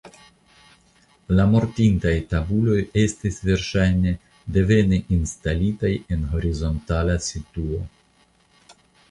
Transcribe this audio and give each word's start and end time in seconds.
La 1.39 1.43
mortintaj 1.49 2.13
tabuloj 2.31 2.77
estis 3.01 3.37
verŝajne 3.49 4.15
devene 4.57 4.99
instalitaj 5.19 5.93
en 6.17 6.27
horizontala 6.33 7.21
situo. 7.29 7.85